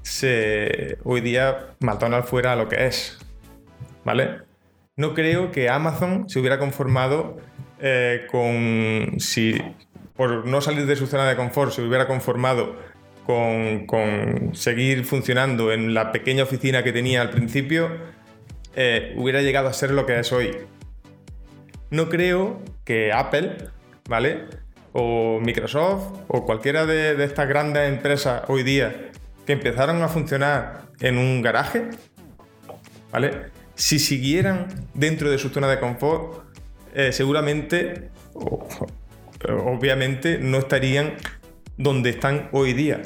se, 0.02 0.98
hoy 1.04 1.22
día 1.22 1.76
McDonald's 1.80 2.28
fuera 2.28 2.56
lo 2.56 2.68
que 2.68 2.88
es. 2.88 3.20
¿Vale? 4.04 4.40
No 4.98 5.14
creo 5.14 5.52
que 5.52 5.70
Amazon 5.70 6.28
se 6.28 6.40
hubiera 6.40 6.58
conformado 6.58 7.38
eh, 7.80 8.26
con. 8.32 9.20
Si 9.20 9.62
por 10.16 10.48
no 10.48 10.62
salir 10.62 10.88
de 10.88 10.96
su 10.96 11.06
zona 11.06 11.30
de 11.30 11.36
confort 11.36 11.72
se 11.72 11.84
hubiera 11.84 12.08
conformado 12.08 12.76
con, 13.24 14.52
seguir 14.54 15.06
funcionando 15.06 15.72
en 15.74 15.94
la 15.94 16.12
pequeña 16.12 16.44
oficina 16.44 16.84
que 16.84 16.92
tenía 16.92 17.22
al 17.22 17.30
principio, 17.30 17.90
eh, 18.76 19.14
hubiera 19.16 19.42
llegado 19.44 19.68
a 19.68 19.74
ser 19.74 19.92
lo 19.92 20.08
que 20.08 20.20
es 20.20 20.32
hoy. 20.32 20.58
No 21.92 22.10
creo 22.10 22.64
que 22.84 23.14
Apple, 23.14 23.58
¿vale? 24.08 24.46
O 24.94 25.40
Microsoft 25.42 26.20
o 26.28 26.46
cualquiera 26.46 26.86
de, 26.86 27.24
estas 27.24 27.48
grandes 27.48 27.90
empresas 27.90 28.44
hoy 28.48 28.64
día 28.64 29.12
que 29.46 29.54
empezaron 29.54 30.02
a 30.02 30.08
funcionar 30.08 30.86
en 31.00 31.18
un 31.18 31.42
garaje, 31.42 31.90
¿vale? 33.12 33.52
Si 33.76 34.00
siguieran 34.00 34.68
dentro 34.94 35.30
de 35.30 35.38
su 35.38 35.50
zona 35.50 35.68
de 35.68 35.80
confort, 35.80 36.44
eh, 36.94 37.12
seguramente, 37.12 38.10
obviamente, 39.50 40.40
no 40.40 40.60
estarían 40.60 41.16
donde 41.78 42.12
están 42.12 42.50
hoy 42.54 42.74
día. 42.74 43.02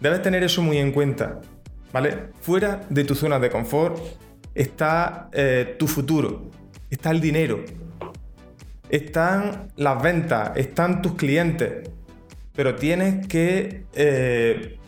Debes 0.00 0.22
tener 0.22 0.44
eso 0.44 0.62
muy 0.62 0.76
en 0.78 0.92
cuenta, 0.92 1.40
¿vale? 1.92 2.28
Fuera 2.42 2.82
de 2.90 3.04
tu 3.04 3.14
zona 3.14 3.38
de 3.38 3.50
confort 3.50 3.98
está 4.54 5.30
eh, 5.32 5.76
tu 5.78 5.88
futuro, 5.88 6.50
está 6.90 7.10
el 7.10 7.20
dinero, 7.20 7.64
están 8.94 9.72
las 9.74 10.00
ventas, 10.00 10.52
están 10.54 11.02
tus 11.02 11.14
clientes, 11.14 11.90
pero 12.54 12.76
tienes 12.76 13.26
que 13.26 13.86
eh, 13.92 14.78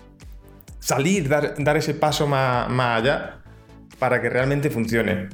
salir, 0.78 1.28
dar, 1.28 1.76
ese 1.76 1.94
paso 1.94 2.28
más, 2.28 2.68
allá 2.70 3.40
para 3.98 4.22
que 4.22 4.30
realmente 4.30 4.70
funcione. 4.70 5.28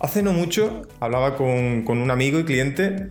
Hace 0.00 0.20
no 0.20 0.32
mucho 0.32 0.82
hablaba 0.98 1.36
con, 1.36 1.86
un 1.86 2.10
amigo 2.10 2.40
y 2.40 2.44
cliente 2.44 3.10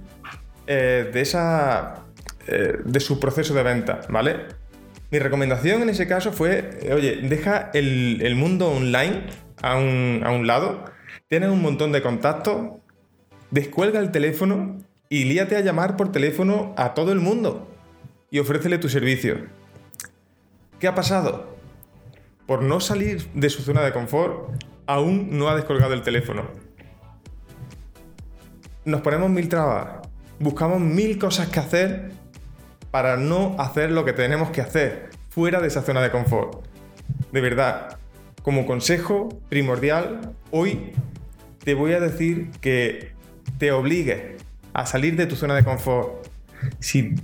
eh, 0.67 1.09
de 1.13 1.21
esa 1.21 2.03
eh, 2.47 2.79
de 2.83 2.99
su 2.99 3.17
proceso 3.17 3.53
de 3.53 3.63
venta, 3.63 4.01
¿vale? 4.09 4.47
Mi 5.09 5.19
recomendación 5.19 5.83
en 5.83 5.89
ese 5.89 6.05
caso 6.05 6.33
fue, 6.33 6.69
oye, 6.93 7.15
deja 7.29 7.71
el, 7.73 8.35
mundo 8.35 8.69
online 8.69 9.23
a 9.61 9.77
un, 9.77 10.21
a 10.25 10.31
un 10.31 10.47
lado, 10.47 10.83
tienes 11.29 11.49
un 11.49 11.61
montón 11.61 11.93
de 11.93 12.01
contactos, 12.01 12.80
descuelga 13.51 13.99
el 13.99 14.11
teléfono 14.11 14.77
y 15.09 15.25
líate 15.25 15.57
a 15.57 15.61
llamar 15.61 15.97
por 15.97 16.11
teléfono 16.11 16.73
a 16.77 16.93
todo 16.93 17.11
el 17.11 17.19
mundo 17.19 17.67
y 18.31 18.39
ofrécele 18.39 18.77
tu 18.77 18.89
servicio. 18.89 19.45
¿Qué 20.79 20.87
ha 20.87 20.95
pasado? 20.95 21.57
Por 22.47 22.63
no 22.63 22.79
salir 22.79 23.29
de 23.33 23.49
su 23.49 23.61
zona 23.61 23.81
de 23.81 23.91
confort, 23.91 24.63
aún 24.87 25.37
no 25.37 25.49
ha 25.49 25.55
descolgado 25.55 25.93
el 25.93 26.01
teléfono. 26.01 26.49
Nos 28.83 29.01
ponemos 29.01 29.29
mil 29.29 29.47
trabas, 29.47 30.07
buscamos 30.39 30.79
mil 30.79 31.19
cosas 31.19 31.49
que 31.49 31.59
hacer 31.59 32.11
para 32.89 33.15
no 33.17 33.55
hacer 33.59 33.91
lo 33.91 34.05
que 34.05 34.13
tenemos 34.13 34.49
que 34.49 34.61
hacer 34.61 35.09
fuera 35.29 35.61
de 35.61 35.67
esa 35.67 35.81
zona 35.81 36.01
de 36.01 36.09
confort. 36.09 36.65
De 37.31 37.41
verdad, 37.41 37.99
como 38.41 38.65
consejo 38.65 39.29
primordial, 39.49 40.33
hoy 40.51 40.93
te 41.63 41.73
voy 41.73 41.93
a 41.93 41.99
decir 41.99 42.49
que 42.59 43.11
te 43.57 43.71
obligues 43.71 44.41
a 44.73 44.85
salir 44.85 45.15
de 45.15 45.25
tu 45.25 45.35
zona 45.35 45.55
de 45.55 45.63
confort. 45.63 46.27
Si 46.79 47.15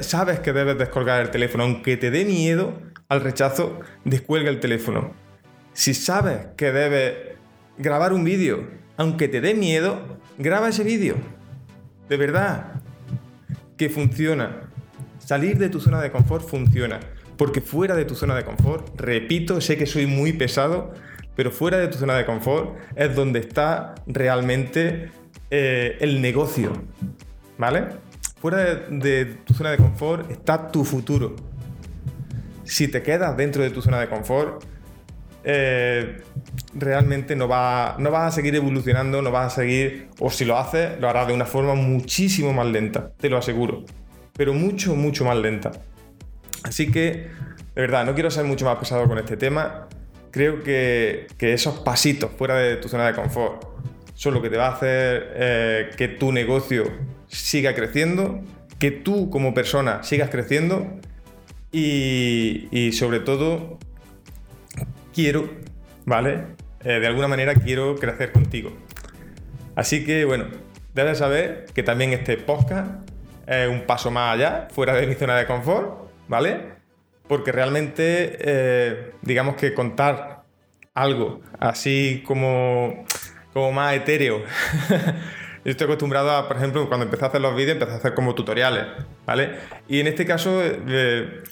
sabes 0.00 0.40
que 0.40 0.52
debes 0.52 0.78
descolgar 0.78 1.22
el 1.22 1.30
teléfono, 1.30 1.64
aunque 1.64 1.96
te 1.96 2.10
dé 2.10 2.24
miedo 2.24 2.80
al 3.08 3.20
rechazo, 3.20 3.80
descuelga 4.04 4.50
el 4.50 4.60
teléfono. 4.60 5.12
Si 5.72 5.94
sabes 5.94 6.46
que 6.56 6.70
debes 6.70 7.14
grabar 7.78 8.12
un 8.12 8.24
vídeo, 8.24 8.68
aunque 8.96 9.28
te 9.28 9.40
dé 9.40 9.54
miedo, 9.54 10.18
graba 10.38 10.68
ese 10.68 10.84
vídeo. 10.84 11.16
De 12.08 12.16
verdad, 12.16 12.80
que 13.76 13.88
funciona. 13.88 14.70
Salir 15.18 15.58
de 15.58 15.68
tu 15.68 15.80
zona 15.80 16.00
de 16.00 16.12
confort 16.12 16.46
funciona. 16.46 17.00
Porque 17.36 17.60
fuera 17.60 17.96
de 17.96 18.04
tu 18.04 18.14
zona 18.14 18.36
de 18.36 18.44
confort, 18.44 19.00
repito, 19.00 19.60
sé 19.60 19.76
que 19.76 19.86
soy 19.86 20.06
muy 20.06 20.32
pesado, 20.32 20.92
pero 21.34 21.50
fuera 21.50 21.78
de 21.78 21.88
tu 21.88 21.98
zona 21.98 22.14
de 22.14 22.24
confort 22.24 22.76
es 22.94 23.14
donde 23.14 23.40
está 23.40 23.96
realmente 24.06 25.10
eh, 25.56 25.96
el 26.00 26.20
negocio. 26.20 26.72
¿Vale? 27.58 27.84
Fuera 28.40 28.58
de, 28.88 29.24
tu 29.44 29.54
zona 29.54 29.70
de 29.70 29.76
confort 29.76 30.30
está 30.30 30.70
tu 30.70 30.84
futuro. 30.84 31.36
Si 32.64 32.88
te 32.88 33.02
quedas 33.02 33.36
dentro 33.36 33.62
de 33.62 33.70
tu 33.70 33.80
zona 33.80 34.00
de 34.00 34.08
confort, 34.08 34.64
eh, 35.44 36.22
realmente 36.74 37.36
no, 37.36 37.46
va, 37.46 37.96
no 37.98 38.10
vas 38.10 38.32
a 38.32 38.34
seguir 38.34 38.54
evolucionando, 38.54 39.22
no 39.22 39.30
vas 39.30 39.52
a 39.52 39.56
seguir, 39.60 40.08
o 40.18 40.30
si 40.30 40.44
lo 40.44 40.58
haces, 40.58 40.98
lo 41.00 41.08
harás 41.08 41.28
de 41.28 41.34
una 41.34 41.44
forma 41.44 41.74
muchísimo 41.74 42.52
más 42.52 42.66
lenta, 42.66 43.12
te 43.18 43.28
lo 43.28 43.36
aseguro 43.38 43.84
pero 44.36 44.52
mucho, 44.52 44.94
mucho 44.94 45.24
más 45.24 45.36
lenta. 45.36 45.72
Así 46.62 46.90
que, 46.90 47.30
de 47.74 47.80
verdad, 47.80 48.04
no 48.04 48.14
quiero 48.14 48.30
ser 48.30 48.44
mucho 48.44 48.64
más 48.64 48.76
pesado 48.76 49.06
con 49.06 49.18
este 49.18 49.36
tema. 49.36 49.88
Creo 50.30 50.62
que, 50.62 51.26
esos 51.38 51.78
pasitos 51.80 52.30
fuera 52.36 52.56
de 52.56 52.76
tu 52.76 52.88
zona 52.88 53.06
de 53.06 53.14
confort 53.14 53.73
son 54.14 54.34
lo 54.34 54.42
que 54.42 54.50
te 54.50 54.56
va 54.56 54.68
a 54.68 54.74
hacer 54.74 55.32
eh, 55.34 55.90
que 55.96 56.08
tu 56.08 56.32
negocio 56.32 56.84
siga 57.28 57.74
creciendo, 57.74 58.40
que 58.78 58.90
tú 58.90 59.30
como 59.30 59.54
persona 59.54 60.02
sigas 60.02 60.30
creciendo 60.30 60.86
y, 61.72 62.90
sobre 62.92 63.20
todo 63.20 63.78
quiero, 65.12 65.50
¿vale? 66.06 66.44
Eh, 66.84 67.00
de 67.00 67.06
alguna 67.06 67.28
manera 67.28 67.54
quiero 67.54 67.96
crecer 67.96 68.32
contigo. 68.32 68.72
Así 69.74 70.04
que 70.04 70.24
bueno, 70.24 70.46
debes 70.94 71.18
saber 71.18 71.66
que 71.74 71.82
también 71.82 72.12
este 72.12 72.36
podcast 72.36 73.10
un 73.70 73.82
paso 73.86 74.10
más 74.10 74.34
allá, 74.34 74.68
fuera 74.70 74.94
de 74.94 75.06
mi 75.06 75.14
zona 75.14 75.36
de 75.36 75.46
confort, 75.46 76.10
¿vale? 76.28 76.60
Porque 77.28 77.52
realmente, 77.52 78.38
eh, 78.40 79.12
digamos 79.22 79.56
que 79.56 79.74
contar 79.74 80.44
algo 80.94 81.40
así 81.58 82.22
como, 82.26 83.04
como 83.54 83.72
más 83.72 83.94
etéreo. 83.94 84.42
Yo 85.64 85.70
estoy 85.70 85.86
acostumbrado 85.86 86.30
a, 86.30 86.46
por 86.46 86.58
ejemplo, 86.58 86.86
cuando 86.88 87.04
empecé 87.04 87.24
a 87.24 87.28
hacer 87.28 87.40
los 87.40 87.56
vídeos, 87.56 87.72
empecé 87.72 87.92
a 87.92 87.96
hacer 87.96 88.12
como 88.12 88.34
tutoriales, 88.34 88.84
¿vale? 89.24 89.52
Y 89.88 90.00
en 90.00 90.08
este 90.08 90.26
caso 90.26 90.60
eh, 90.62 91.42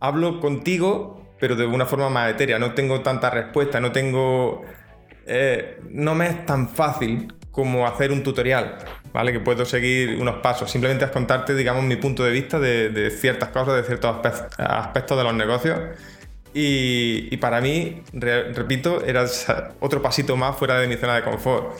hablo 0.00 0.40
contigo, 0.40 1.24
pero 1.38 1.54
de 1.54 1.64
una 1.64 1.86
forma 1.86 2.08
más 2.08 2.30
etérea. 2.30 2.58
No 2.58 2.72
tengo 2.72 3.00
tanta 3.02 3.30
respuesta, 3.30 3.78
no 3.78 3.92
tengo... 3.92 4.64
Eh, 5.26 5.78
no 5.90 6.14
me 6.16 6.26
es 6.26 6.44
tan 6.44 6.68
fácil 6.68 7.32
como 7.52 7.86
hacer 7.86 8.10
un 8.10 8.24
tutorial, 8.24 8.78
¿vale? 9.12 9.32
Que 9.32 9.38
puedo 9.38 9.64
seguir 9.64 10.20
unos 10.20 10.36
pasos. 10.36 10.68
Simplemente 10.68 11.04
es 11.04 11.12
contarte, 11.12 11.54
digamos, 11.54 11.84
mi 11.84 11.94
punto 11.94 12.24
de 12.24 12.32
vista 12.32 12.58
de, 12.58 13.10
ciertas 13.16 13.50
cosas, 13.50 13.76
de 13.76 13.84
ciertos 13.84 14.16
aspectos 14.58 15.16
de 15.16 15.22
los 15.22 15.34
negocios. 15.34 15.78
Y, 16.56 17.36
para 17.38 17.60
mí, 17.60 18.02
repito, 18.12 19.04
era 19.04 19.26
otro 19.80 20.00
pasito 20.00 20.36
más 20.36 20.56
fuera 20.56 20.78
de 20.78 20.86
mi 20.86 20.96
zona 20.96 21.16
de 21.16 21.22
confort. 21.22 21.76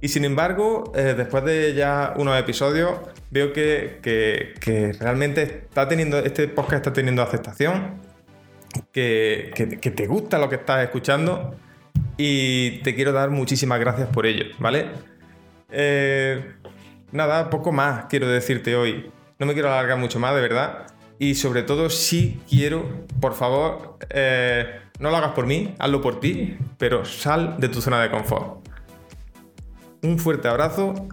Y 0.00 0.08
sin 0.08 0.24
embargo, 0.24 0.92
eh, 0.94 1.14
después 1.16 1.44
de 1.44 1.74
ya 1.74 2.14
unos 2.16 2.38
episodios, 2.38 3.00
veo 3.30 3.52
que, 3.52 3.98
que, 4.02 4.92
realmente 5.00 5.42
está 5.42 5.88
teniendo, 5.88 6.18
este 6.18 6.46
podcast 6.48 6.86
está 6.86 6.92
teniendo 6.92 7.22
aceptación, 7.22 8.00
que, 8.92 9.52
que 9.80 9.90
te 9.90 10.06
gusta 10.06 10.38
lo 10.38 10.48
que 10.48 10.56
estás 10.56 10.82
escuchando 10.84 11.56
y 12.16 12.82
te 12.82 12.94
quiero 12.94 13.12
dar 13.12 13.30
muchísimas 13.30 13.80
gracias 13.80 14.08
por 14.08 14.26
ello, 14.26 14.44
¿vale? 14.58 14.90
Eh, 15.70 16.54
nada, 17.10 17.50
poco 17.50 17.72
más 17.72 18.06
quiero 18.06 18.28
decirte 18.28 18.76
hoy. 18.76 19.10
No 19.38 19.46
me 19.46 19.54
quiero 19.54 19.72
alargar 19.72 19.98
mucho 19.98 20.20
más, 20.20 20.34
de 20.34 20.40
verdad. 20.40 20.86
Y 21.18 21.34
sobre 21.34 21.62
todo, 21.62 21.90
sí 21.90 22.40
quiero, 22.48 23.06
por 23.20 23.34
favor, 23.34 23.98
eh, 24.10 24.80
no 24.98 25.10
lo 25.10 25.16
hagas 25.16 25.32
por 25.32 25.46
mí, 25.46 25.74
hazlo 25.78 26.00
por 26.00 26.20
ti, 26.20 26.56
pero 26.78 27.04
sal 27.04 27.56
de 27.58 27.68
tu 27.68 27.80
zona 27.80 28.02
de 28.02 28.10
confort. 28.10 28.68
Un 30.02 30.18
fuerte 30.18 30.48
abrazo. 30.48 31.08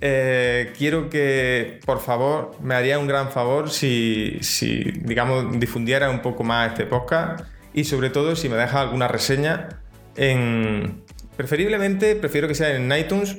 Eh, 0.00 0.72
quiero 0.76 1.10
que, 1.10 1.80
por 1.84 2.00
favor, 2.00 2.56
me 2.62 2.74
haría 2.74 2.98
un 2.98 3.06
gran 3.06 3.30
favor 3.30 3.70
si, 3.70 4.38
si, 4.40 4.82
digamos, 5.02 5.60
difundiera 5.60 6.10
un 6.10 6.22
poco 6.22 6.42
más 6.42 6.72
este 6.72 6.86
podcast 6.86 7.44
y 7.74 7.84
sobre 7.84 8.10
todo 8.10 8.34
si 8.34 8.48
me 8.48 8.56
dejas 8.56 8.76
alguna 8.76 9.08
reseña 9.08 9.80
en... 10.16 11.02
Preferiblemente, 11.36 12.16
prefiero 12.16 12.48
que 12.48 12.54
sea 12.54 12.74
en 12.74 12.92
iTunes 12.92 13.38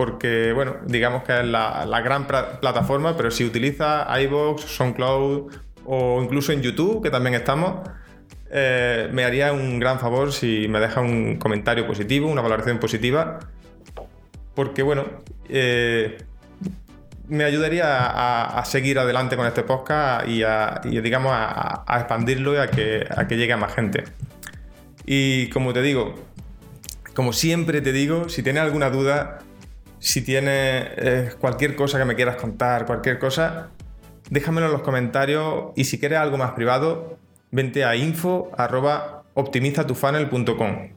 porque, 0.00 0.54
bueno, 0.54 0.76
digamos 0.86 1.24
que 1.24 1.40
es 1.40 1.44
la, 1.44 2.00
gran 2.02 2.26
plataforma, 2.26 3.18
pero 3.18 3.30
si 3.30 3.44
utiliza 3.44 4.08
iVoox, 4.22 4.62
SoundCloud 4.62 5.52
o 5.84 6.22
incluso 6.22 6.52
en 6.52 6.62
YouTube, 6.62 7.02
que 7.02 7.10
también 7.10 7.34
estamos, 7.34 7.86
eh, 8.50 9.10
me 9.12 9.24
haría 9.24 9.52
un 9.52 9.78
gran 9.78 10.00
favor 10.00 10.32
si 10.32 10.68
me 10.68 10.80
deja 10.80 11.02
un 11.02 11.36
comentario 11.36 11.86
positivo, 11.86 12.30
una 12.30 12.40
valoración 12.40 12.78
positiva, 12.78 13.40
porque, 14.54 14.82
bueno, 14.82 15.04
eh, 15.50 16.16
me 17.28 17.44
ayudaría 17.44 18.56
a, 18.56 18.64
seguir 18.64 18.98
adelante 18.98 19.36
con 19.36 19.46
este 19.46 19.64
podcast 19.64 20.26
y, 20.26 20.42
a, 20.44 20.80
digamos, 20.82 21.32
a, 21.34 21.84
expandirlo 21.98 22.54
y 22.54 22.56
a 22.56 22.68
que, 22.68 23.06
a 23.14 23.28
que 23.28 23.36
llegue 23.36 23.52
a 23.52 23.58
más 23.58 23.74
gente. 23.74 24.04
Y 25.04 25.50
como 25.50 25.74
te 25.74 25.82
digo, 25.82 26.14
como 27.12 27.34
siempre 27.34 27.82
te 27.82 27.92
digo, 27.92 28.30
si 28.30 28.42
tienes 28.42 28.62
alguna 28.62 28.88
duda, 28.88 29.40
si 30.00 30.22
tienes 30.22 30.88
eh, 30.96 31.32
cualquier 31.38 31.76
cosa 31.76 31.98
que 31.98 32.04
me 32.04 32.16
quieras 32.16 32.34
contar, 32.36 32.86
cualquier 32.86 33.18
cosa, 33.18 33.68
déjamelo 34.30 34.66
en 34.66 34.72
los 34.72 34.82
comentarios 34.82 35.66
y 35.76 35.84
si 35.84 36.00
quieres 36.00 36.18
algo 36.18 36.36
más 36.38 36.52
privado, 36.52 37.18
vente 37.50 37.84
a 37.84 37.94
info.optimizatufunnel.com. 37.94 40.88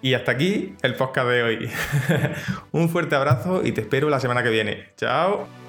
Y 0.00 0.14
hasta 0.14 0.32
aquí 0.32 0.74
el 0.82 0.94
podcast 0.94 1.28
de 1.28 1.42
hoy. 1.42 1.68
Un 2.72 2.88
fuerte 2.88 3.16
abrazo 3.16 3.62
y 3.64 3.72
te 3.72 3.80
espero 3.80 4.08
la 4.10 4.20
semana 4.20 4.42
que 4.42 4.50
viene. 4.50 4.90
¡Chao! 4.96 5.63